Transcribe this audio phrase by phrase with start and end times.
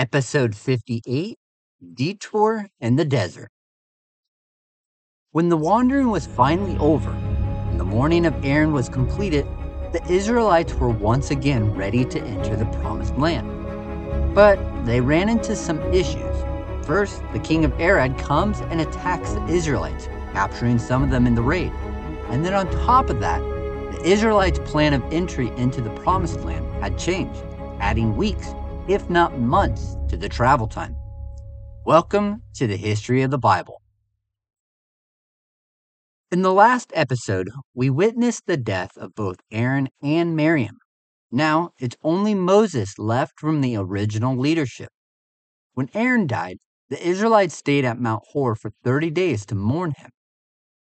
[0.00, 1.36] Episode 58
[1.92, 3.50] Detour in the Desert.
[5.32, 9.46] When the wandering was finally over and the mourning of Aaron was completed,
[9.92, 14.34] the Israelites were once again ready to enter the promised land.
[14.34, 16.34] But they ran into some issues.
[16.86, 21.34] First, the king of Arad comes and attacks the Israelites, capturing some of them in
[21.34, 21.72] the raid.
[22.30, 26.64] And then on top of that, the Israelites' plan of entry into the promised land
[26.82, 27.42] had changed,
[27.80, 28.54] adding weeks
[28.90, 30.96] if not months, to the travel time.
[31.86, 33.80] Welcome to the history of the Bible.
[36.32, 40.76] In the last episode, we witnessed the death of both Aaron and Miriam.
[41.30, 44.88] Now it's only Moses left from the original leadership.
[45.74, 46.56] When Aaron died,
[46.88, 50.10] the Israelites stayed at Mount Hor for 30 days to mourn him.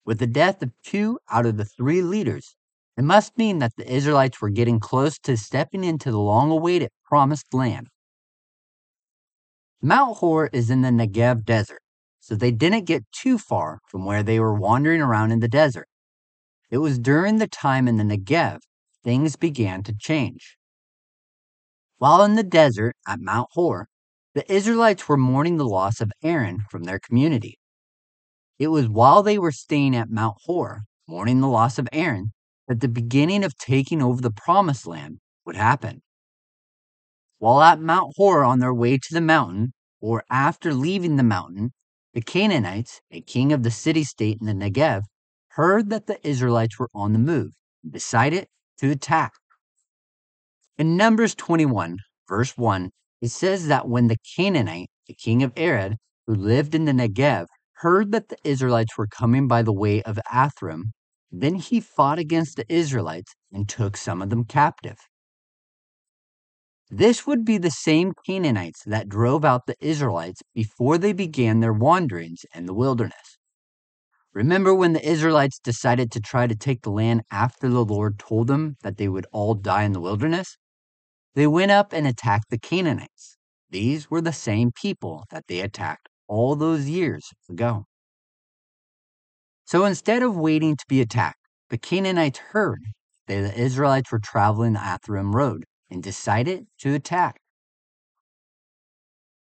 [0.06, 2.56] With the death of two out of the three leaders,
[3.00, 6.90] it must mean that the Israelites were getting close to stepping into the long awaited
[7.02, 7.88] promised land.
[9.80, 11.80] Mount Hor is in the Negev desert,
[12.20, 15.88] so they didn't get too far from where they were wandering around in the desert.
[16.70, 18.58] It was during the time in the Negev
[19.02, 20.58] things began to change.
[21.96, 23.88] While in the desert at Mount Hor,
[24.34, 27.58] the Israelites were mourning the loss of Aaron from their community.
[28.58, 32.32] It was while they were staying at Mount Hor, mourning the loss of Aaron,
[32.70, 36.00] that the beginning of taking over the promised land would happen.
[37.40, 41.72] While at Mount Hor on their way to the mountain, or after leaving the mountain,
[42.14, 45.02] the Canaanites, a king of the city state in the Negev,
[45.54, 48.46] heard that the Israelites were on the move and decided
[48.78, 49.32] to attack.
[50.78, 51.96] In Numbers 21,
[52.28, 52.90] verse 1,
[53.20, 55.96] it says that when the Canaanite, the king of Arad,
[56.28, 57.46] who lived in the Negev,
[57.78, 60.92] heard that the Israelites were coming by the way of Atharim,
[61.30, 64.98] then he fought against the Israelites and took some of them captive.
[66.90, 71.72] This would be the same Canaanites that drove out the Israelites before they began their
[71.72, 73.38] wanderings in the wilderness.
[74.32, 78.46] Remember when the Israelites decided to try to take the land after the Lord told
[78.46, 80.56] them that they would all die in the wilderness?
[81.34, 83.36] They went up and attacked the Canaanites.
[83.70, 87.86] These were the same people that they attacked all those years ago.
[89.70, 91.38] So instead of waiting to be attacked,
[91.68, 92.80] the Canaanites heard
[93.28, 97.36] that the Israelites were traveling the Atharim road and decided to attack.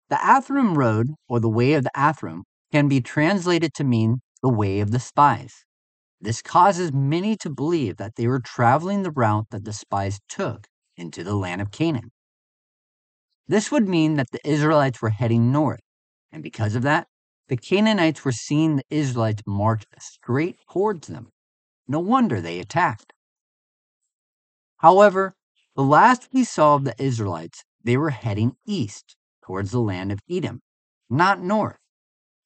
[0.10, 2.42] The Atharim Road, or the Way of the Atharim,
[2.74, 5.64] can be translated to mean the Way of the Spies.
[6.20, 10.68] This causes many to believe that they were traveling the route that the spies took
[10.98, 12.12] into the land of Canaan.
[13.48, 15.80] This would mean that the Israelites were heading north,
[16.34, 17.08] and because of that,
[17.48, 21.30] the Canaanites were seeing the Israelites march straight towards them.
[21.88, 23.14] No wonder they attacked.
[24.78, 25.36] However,
[25.76, 30.20] the last we saw of the Israelites, they were heading east towards the land of
[30.30, 30.62] Edom,
[31.10, 31.78] not north.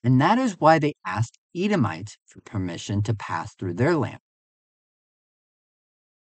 [0.04, 4.20] And that is why they asked Edomites for permission to pass through their land.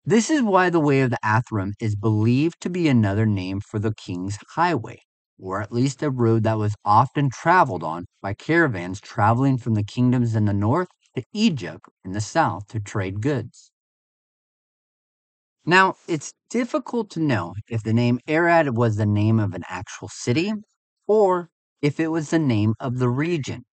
[0.04, 3.80] This is why the way of the Atharim is believed to be another name for
[3.80, 5.02] the king's highway,
[5.40, 9.84] or at least a road that was often traveled on by caravans traveling from the
[9.84, 13.72] kingdoms in the north to Egypt in the south to trade goods.
[15.66, 20.08] Now, it's difficult to know if the name Arad was the name of an actual
[20.08, 20.54] city
[21.08, 21.50] or
[21.82, 23.66] if it was the name of the region,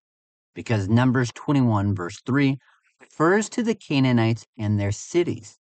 [0.55, 2.57] because Numbers 21, verse 3,
[3.01, 5.59] refers to the Canaanites and their cities.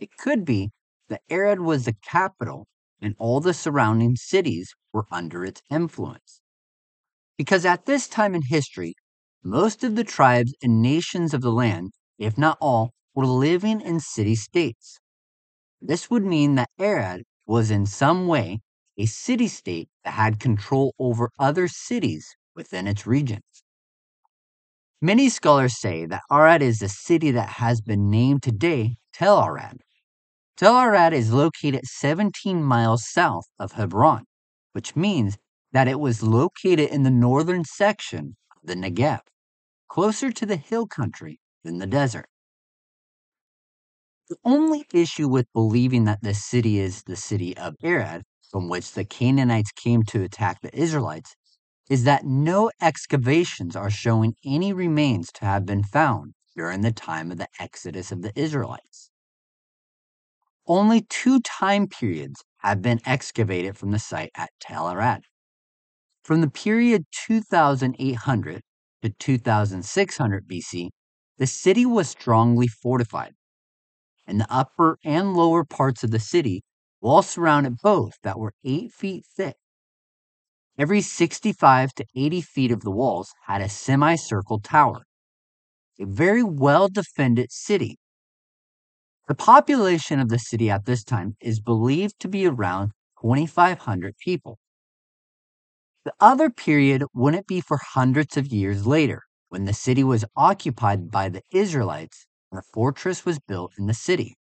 [0.00, 0.70] It could be
[1.08, 2.66] that Arad was the capital
[3.00, 6.40] and all the surrounding cities were under its influence.
[7.36, 8.94] Because at this time in history,
[9.42, 14.00] most of the tribes and nations of the land, if not all, were living in
[14.00, 14.98] city states.
[15.80, 18.60] This would mean that Arad was in some way
[18.96, 23.64] a city state that had control over other cities within its regions.
[25.02, 29.82] Many scholars say that Arad is the city that has been named today Tel Arad.
[30.56, 34.22] Tel Arad is located 17 miles south of Hebron,
[34.72, 35.36] which means
[35.72, 39.18] that it was located in the northern section of the Negev,
[39.88, 42.26] closer to the hill country than the desert.
[44.28, 48.92] The only issue with believing that this city is the city of Arad, from which
[48.92, 51.34] the Canaanites came to attack the Israelites,
[51.90, 57.32] is that no excavations are showing any remains to have been found during the time
[57.32, 59.10] of the exodus of the Israelites.
[60.66, 65.22] Only two time periods have been excavated from the site at Tel Arad.
[66.22, 68.62] From the period 2800
[69.02, 70.88] to 2600 BC,
[71.38, 73.34] the city was strongly fortified
[74.26, 76.62] and the upper and lower parts of the city,
[77.00, 79.56] walls surrounded both that were eight feet thick.
[80.78, 85.04] Every 65 to 80 feet of the walls had a semicircle tower,
[86.00, 87.96] a very well defended city.
[89.26, 92.92] The population of the city at this time is believed to be around
[93.22, 94.58] 2,500 people.
[96.04, 101.10] The other period wouldn't be for hundreds of years later, when the city was occupied
[101.10, 104.36] by the Israelites and a fortress was built in the city.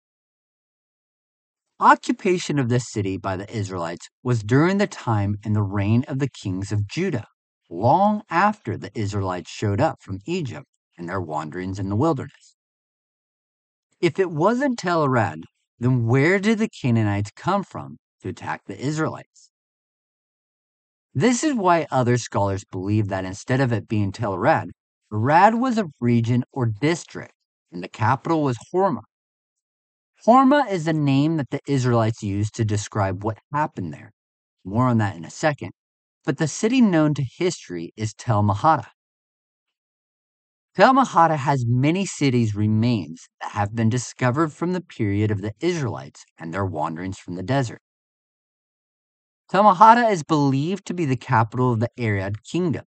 [1.80, 6.20] Occupation of this city by the Israelites was during the time in the reign of
[6.20, 7.26] the kings of Judah,
[7.69, 10.66] long after the Israelites showed up from Egypt
[10.96, 12.54] in their wanderings in the wilderness.
[14.00, 15.42] If it wasn't Tel Arad,
[15.80, 19.50] then where did the Canaanites come from to attack the Israelites?
[21.14, 24.70] This is why other scholars believe that instead of it being Tel Arad,
[25.10, 27.32] Arad was a region or district,
[27.72, 29.02] and the capital was Hormah.
[30.26, 34.12] Hormah is the name that the Israelites used to describe what happened there.
[34.64, 35.72] More on that in a second.
[36.24, 38.86] But the city known to history is Tel Mahada.
[40.74, 45.52] Tel Mahada has many cities' remains that have been discovered from the period of the
[45.60, 47.80] Israelites and their wanderings from the desert.
[49.50, 52.84] Tel Mahada is believed to be the capital of the Arad kingdom,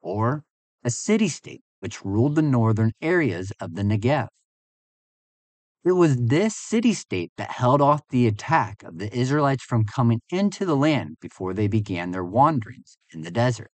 [0.00, 0.44] or
[0.84, 4.28] a city state which ruled the northern areas of the Negev.
[5.84, 10.22] It was this city state that held off the attack of the Israelites from coming
[10.30, 13.70] into the land before they began their wanderings in the desert.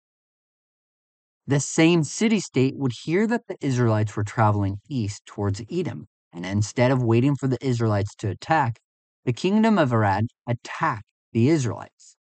[1.49, 6.45] The same city state would hear that the Israelites were traveling east towards Edom, and
[6.45, 8.79] instead of waiting for the Israelites to attack,
[9.25, 12.17] the kingdom of Arad attacked the Israelites.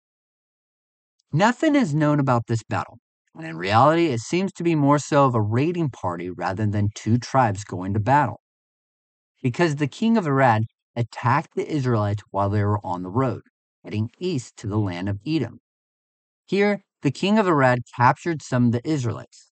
[1.32, 2.98] Nothing is known about this battle,
[3.32, 6.88] and in reality, it seems to be more so of a raiding party rather than
[6.92, 8.40] two tribes going to battle
[9.40, 10.64] because the king of Arad
[10.96, 13.42] attacked the Israelites while they were on the road,
[13.84, 15.60] heading east to the land of Edom.
[16.44, 19.50] Here, the king of Arad captured some of the Israelites.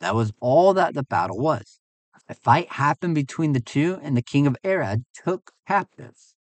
[0.00, 1.80] That was all that the battle was.
[2.28, 6.34] A fight happened between the two, and the king of Arad took captives.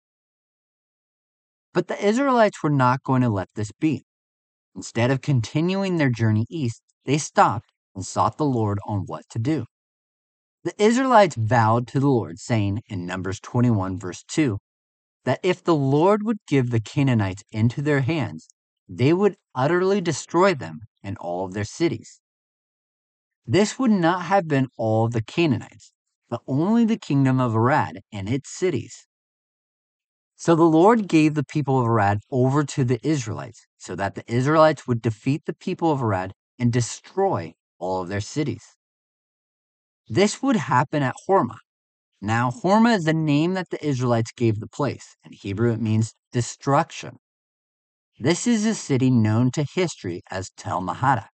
[1.73, 4.05] But the Israelites were not going to let this be.
[4.75, 9.39] Instead of continuing their journey east, they stopped and sought the Lord on what to
[9.39, 9.65] do.
[10.63, 14.57] The Israelites vowed to the Lord, saying in Numbers 21, verse 2,
[15.23, 18.47] that if the Lord would give the Canaanites into their hands,
[18.87, 22.21] they would utterly destroy them and all of their cities.
[23.45, 25.93] This would not have been all of the Canaanites,
[26.29, 29.07] but only the kingdom of Arad and its cities.
[30.35, 34.23] So the Lord gave the people of Arad over to the Israelites, so that the
[34.31, 38.75] Israelites would defeat the people of Arad and destroy all of their cities.
[40.07, 41.59] This would happen at Hormah.
[42.21, 45.15] Now, Hormah is the name that the Israelites gave the place.
[45.23, 47.17] In Hebrew, it means destruction.
[48.17, 51.27] This is a city known to history as Tel Mahada.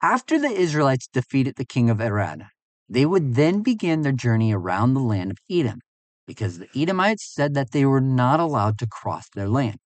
[0.00, 2.46] After the Israelites defeated the king of Arad,
[2.88, 5.80] they would then begin their journey around the land of Edom,
[6.26, 9.76] because the Edomites said that they were not allowed to cross their land.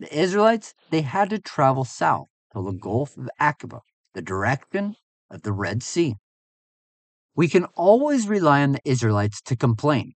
[0.00, 3.80] The Israelites, they had to travel south to the Gulf of Aqaba,
[4.12, 4.96] the direction
[5.30, 6.16] of the Red Sea.
[7.36, 10.14] We can always rely on the Israelites to complain.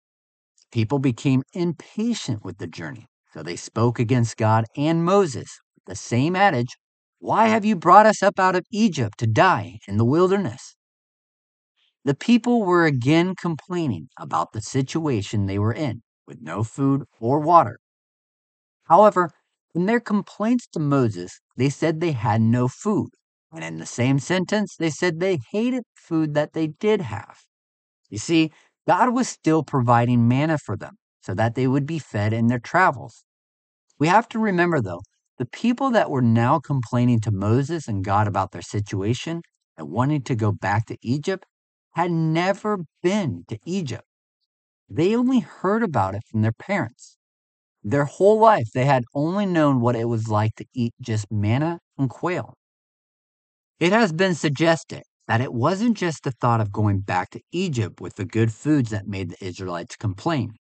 [0.74, 5.96] People became impatient with the journey, so they spoke against God and Moses with the
[5.96, 6.76] same adage
[7.20, 10.76] Why have you brought us up out of Egypt to die in the wilderness?
[12.04, 17.40] The people were again complaining about the situation they were in, with no food or
[17.40, 17.78] water.
[18.86, 19.30] However,
[19.76, 23.12] in their complaints to Moses, they said they had no food
[23.54, 27.38] and in the same sentence, they said they hated the food that they did have.
[28.10, 28.52] You see,
[28.88, 32.60] God was still providing manna for them so that they would be fed in their
[32.60, 33.24] travels.
[34.00, 35.02] We have to remember, though,
[35.38, 39.42] the people that were now complaining to Moses and God about their situation
[39.78, 41.46] and wanting to go back to Egypt
[41.94, 44.06] had never been to Egypt.
[44.90, 47.18] They only heard about it from their parents.
[47.84, 51.80] Their whole life, they had only known what it was like to eat just manna
[51.98, 52.56] and quail.
[53.80, 58.02] It has been suggested that it wasn't just the thought of going back to Egypt
[58.02, 60.54] with the good foods that made the Israelites complain.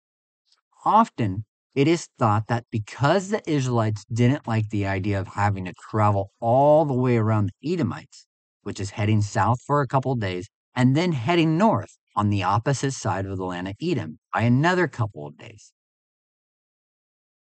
[0.86, 5.74] Often, it is thought that because the Israelites didn't like the idea of having to
[5.90, 8.26] travel all the way around the Edomites,
[8.64, 12.44] which is heading south for a couple of days and then heading north on the
[12.44, 15.72] opposite side of the land of Edom by another couple of days.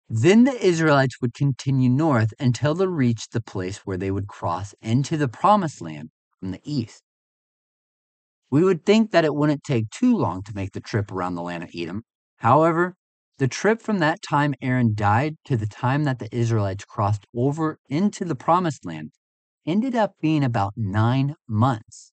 [0.10, 4.76] Then the Israelites would continue north until they reached the place where they would cross
[4.82, 6.10] into the promised land
[6.42, 7.04] from the east.
[8.50, 11.42] We would think that it wouldn't take too long to make the trip around the
[11.42, 12.04] land of Edom.
[12.38, 12.96] However,
[13.38, 17.80] the trip from that time Aaron died to the time that the Israelites crossed over
[17.88, 19.12] into the promised land
[19.66, 22.12] ended up being about nine months.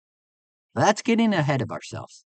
[0.73, 2.25] That's getting ahead of ourselves.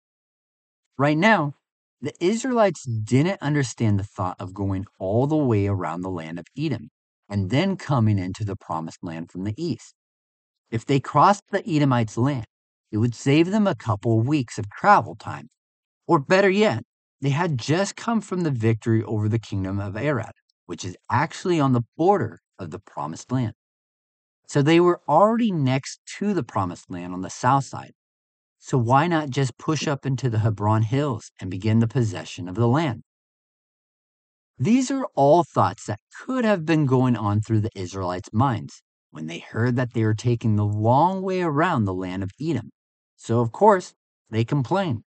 [0.98, 1.54] Right now,
[2.00, 6.46] the Israelites didn't understand the thought of going all the way around the land of
[6.58, 6.90] Edom
[7.28, 9.94] and then coming into the promised land from the east.
[10.72, 12.46] If they crossed the Edomites' land,
[12.90, 15.50] it would save them a couple weeks of travel time.
[16.06, 16.84] Or better yet,
[17.20, 20.32] they had just come from the victory over the kingdom of Arad,
[20.64, 23.52] which is actually on the border of the promised land.
[24.48, 27.92] So they were already next to the promised land on the south side.
[28.58, 32.54] So why not just push up into the Hebron hills and begin the possession of
[32.54, 33.02] the land?
[34.58, 39.28] These are all thoughts that could have been going on through the Israelites' minds when
[39.28, 42.70] they heard that they were taking the long way around the land of Edom.
[43.16, 43.94] So, of course,
[44.28, 45.04] they complained.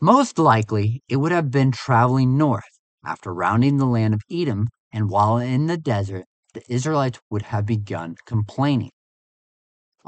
[0.00, 5.08] Most likely, it would have been traveling north after rounding the land of Edom, and
[5.08, 8.90] while in the desert, the Israelites would have begun complaining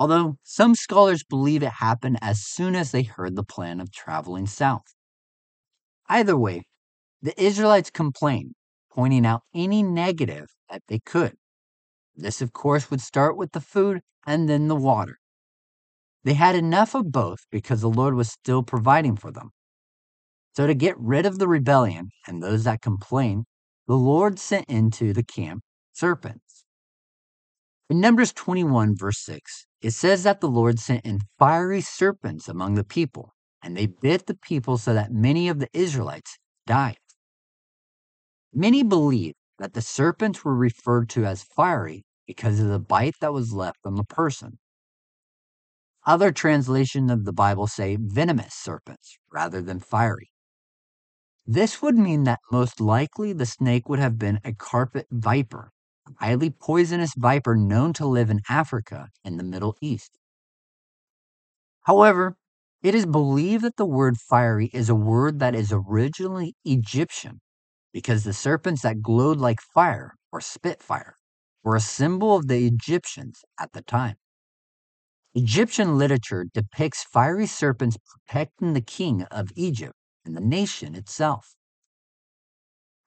[0.01, 4.47] although some scholars believe it happened as soon as they heard the plan of traveling
[4.47, 4.95] south.
[6.09, 6.63] Either way,
[7.21, 8.55] the Israelites complained,
[8.91, 11.37] pointing out any negative that they could.
[12.17, 15.19] This, of course, would start with the food and then the water.
[16.25, 19.51] They had enough of both because the Lord was still providing for them.
[20.55, 23.45] So, to get rid of the rebellion and those that complained,
[23.87, 25.63] the Lord sent into the camp
[25.93, 26.65] serpents.
[27.89, 32.75] In Numbers 21, verse 6, it says that the Lord sent in fiery serpents among
[32.75, 36.99] the people, and they bit the people so that many of the Israelites died.
[38.53, 43.33] Many believe that the serpents were referred to as fiery because of the bite that
[43.33, 44.59] was left on the person.
[46.07, 50.31] Other translations of the Bible say venomous serpents rather than fiery.
[51.47, 55.73] This would mean that most likely the snake would have been a carpet viper,
[56.09, 60.17] a highly poisonous viper known to live in Africa and the Middle East.
[61.83, 62.37] However,
[62.83, 67.43] it is believed that the word fiery is a word that is originally Egyptian
[67.93, 71.17] because the serpents that glowed like fire or spit fire
[71.63, 74.17] were a symbol of the Egyptians at the time.
[75.35, 79.95] Egyptian literature depicts fiery serpents protecting the king of Egypt
[80.25, 81.55] and the nation itself.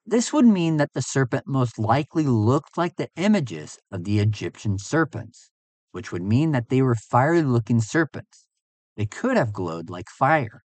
[0.06, 4.78] This would mean that the serpent most likely looked like the images of the Egyptian
[4.78, 5.50] serpents,
[5.92, 8.46] which would mean that they were fiery looking serpents.
[8.96, 10.63] They could have glowed like fire.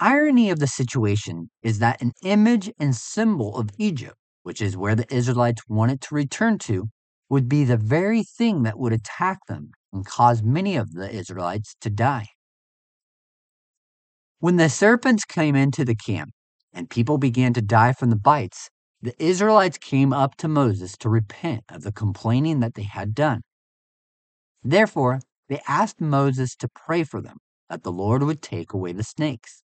[0.00, 4.14] Irony of the situation is that an image and symbol of Egypt,
[4.44, 6.88] which is where the Israelites wanted to return to,
[7.28, 11.74] would be the very thing that would attack them and cause many of the Israelites
[11.80, 12.28] to die.
[14.38, 16.30] When the serpents came into the camp,
[16.72, 18.70] and people began to die from the bites,
[19.02, 23.40] the Israelites came up to Moses to repent of the complaining that they had done.
[24.62, 27.38] Therefore, they asked Moses to pray for them,
[27.68, 29.62] that the Lord would take away the snakes.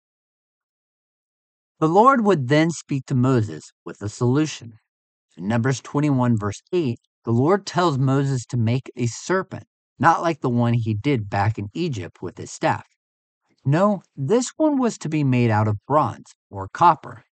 [1.78, 4.78] The Lord would then speak to Moses with a solution.
[5.36, 9.64] In Numbers 21, verse 8, the Lord tells Moses to make a serpent,
[9.98, 12.86] not like the one he did back in Egypt with his staff.
[13.62, 17.24] No, this one was to be made out of bronze or copper.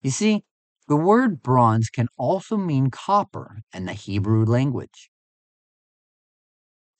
[0.00, 0.42] You see,
[0.88, 5.10] the word bronze can also mean copper in the Hebrew language.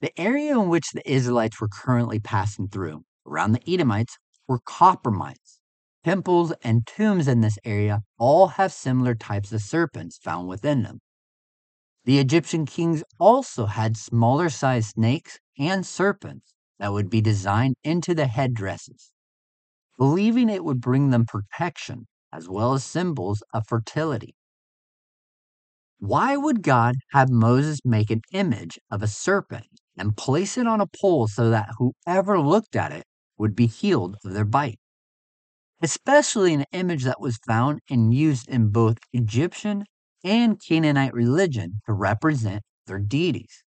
[0.00, 5.10] The area in which the Israelites were currently passing through, around the Edomites, were copper
[5.10, 5.61] mines.
[6.04, 11.00] Temples and tombs in this area all have similar types of serpents found within them.
[12.04, 18.14] The Egyptian kings also had smaller sized snakes and serpents that would be designed into
[18.14, 19.12] the headdresses,
[19.96, 24.34] believing it would bring them protection as well as symbols of fertility.
[26.00, 30.80] Why would God have Moses make an image of a serpent and place it on
[30.80, 33.04] a pole so that whoever looked at it
[33.38, 34.80] would be healed of their bite?
[35.82, 39.84] Especially an image that was found and used in both Egyptian
[40.22, 43.64] and Canaanite religion to represent their deities.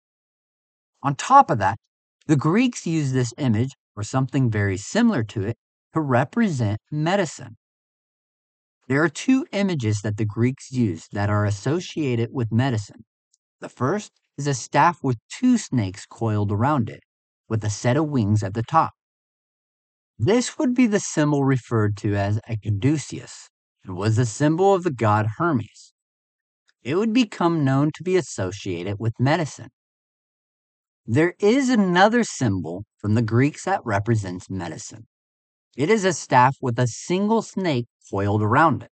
[1.02, 1.78] On top of that,
[2.26, 5.56] the Greeks used this image, or something very similar to it,
[5.94, 7.56] to represent medicine.
[8.88, 13.04] There are two images that the Greeks used that are associated with medicine.
[13.60, 17.00] The first is a staff with two snakes coiled around it,
[17.48, 18.92] with a set of wings at the top.
[20.24, 23.50] This would be the symbol referred to as a caduceus.
[23.84, 25.92] It was the symbol of the god Hermes.
[26.84, 29.70] It would become known to be associated with medicine.
[31.04, 35.08] There is another symbol from the Greeks that represents medicine.
[35.76, 38.92] It is a staff with a single snake coiled around it.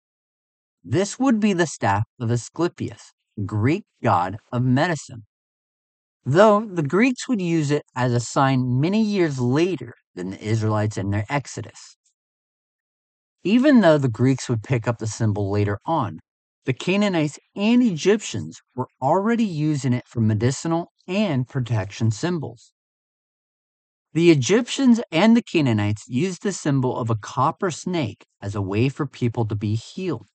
[0.83, 3.13] This would be the staff of Asclepius,
[3.45, 5.23] Greek god of medicine.
[6.25, 10.97] Though the Greeks would use it as a sign many years later than the Israelites
[10.97, 11.97] in their Exodus.
[13.43, 16.19] Even though the Greeks would pick up the symbol later on,
[16.65, 22.71] the Canaanites and Egyptians were already using it for medicinal and protection symbols.
[24.13, 28.87] The Egyptians and the Canaanites used the symbol of a copper snake as a way
[28.87, 30.27] for people to be healed.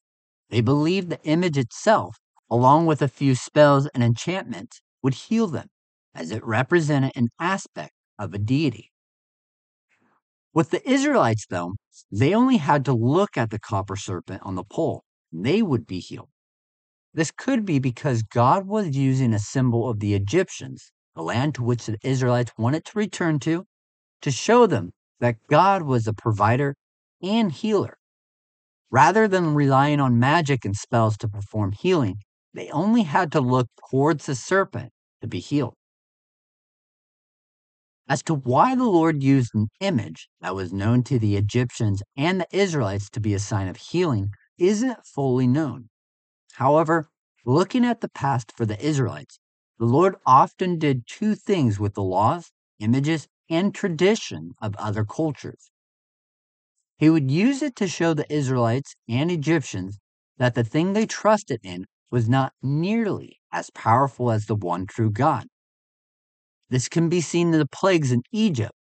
[0.50, 2.16] They believed the image itself,
[2.50, 5.68] along with a few spells and enchantments, would heal them,
[6.14, 8.90] as it represented an aspect of a deity.
[10.58, 11.76] With the Israelites, though,
[12.10, 15.86] they only had to look at the copper serpent on the pole, and they would
[15.86, 16.30] be healed.
[17.14, 21.62] This could be because God was using a symbol of the Egyptians, the land to
[21.62, 23.66] which the Israelites wanted to return to,
[24.20, 26.74] to show them that God was a provider
[27.22, 27.96] and healer.
[28.90, 32.16] Rather than relying on magic and spells to perform healing,
[32.52, 35.77] they only had to look towards the serpent to be healed.
[38.08, 42.40] As to why the Lord used an image that was known to the Egyptians and
[42.40, 45.90] the Israelites to be a sign of healing isn't fully known.
[46.54, 47.10] However,
[47.44, 49.38] looking at the past for the Israelites,
[49.78, 55.70] the Lord often did two things with the laws, images, and tradition of other cultures.
[56.96, 59.98] He would use it to show the Israelites and Egyptians
[60.38, 65.10] that the thing they trusted in was not nearly as powerful as the one true
[65.10, 65.46] God.
[66.70, 68.72] This can be seen in the plagues in Egypt.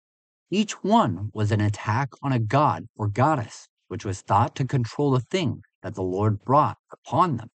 [0.50, 5.10] Each one was an attack on a god or goddess, which was thought to control
[5.10, 7.48] the thing that the Lord brought upon them.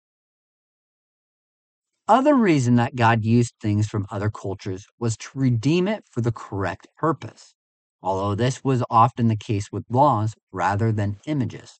[2.08, 6.32] Other reason that God used things from other cultures was to redeem it for the
[6.32, 7.54] correct purpose
[8.02, 11.78] although this was often the case with laws rather than images.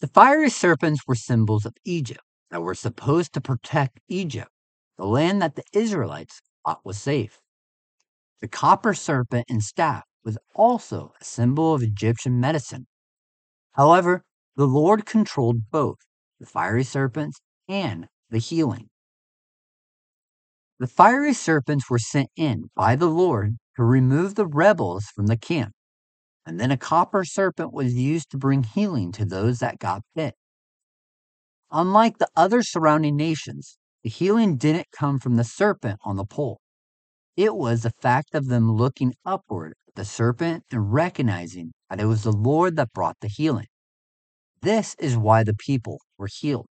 [0.00, 2.20] The fiery serpents were symbols of Egypt
[2.50, 4.50] that were supposed to protect Egypt,
[4.98, 7.38] the land that the Israelites thought was safe.
[8.40, 12.86] The copper serpent and staff was also a symbol of Egyptian medicine.
[13.72, 14.24] However,
[14.56, 15.98] the Lord controlled both
[16.40, 18.90] the fiery serpents and the healing.
[20.80, 25.36] The fiery serpents were sent in by the Lord to remove the rebels from the
[25.36, 25.72] camp,
[26.44, 30.34] and then a copper serpent was used to bring healing to those that got bit.
[31.70, 36.60] Unlike the other surrounding nations, the healing didn't come from the serpent on the pole.
[37.36, 42.06] It was the fact of them looking upward at the serpent and recognizing that it
[42.06, 43.66] was the Lord that brought the healing.
[44.60, 46.66] This is why the people were healed.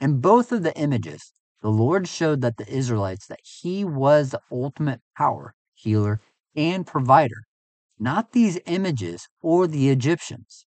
[0.00, 4.40] In both of the images, the Lord showed that the Israelites that he was the
[4.50, 6.20] ultimate power, healer,
[6.54, 7.42] and provider,
[7.98, 10.66] not these images or the Egyptians.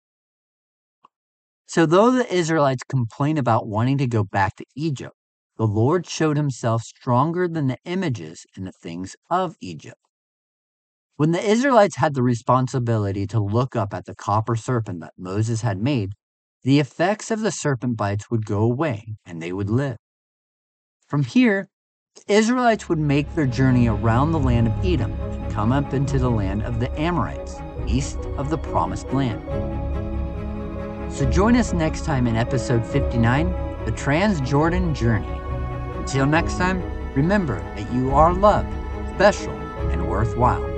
[1.66, 5.16] So, though the Israelites complained about wanting to go back to Egypt,
[5.58, 9.98] the Lord showed himself stronger than the images and the things of Egypt.
[11.16, 15.62] When the Israelites had the responsibility to look up at the copper serpent that Moses
[15.62, 16.14] had made,
[16.64, 19.98] the effects of the serpent bites would go away and they would live.
[21.08, 21.70] From here,
[22.16, 26.18] the Israelites would make their journey around the land of Edom and come up into
[26.18, 29.83] the land of the Amorites, east of the Promised Land.
[31.14, 33.52] So join us next time in episode 59
[33.86, 35.40] The Transjordan Journey.
[36.00, 36.82] Until next time,
[37.14, 38.74] remember that you are loved,
[39.14, 39.54] special,
[39.92, 40.73] and worthwhile.